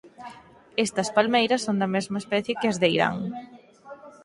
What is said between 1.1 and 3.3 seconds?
palmeiras son da mesma especie que as de Irán.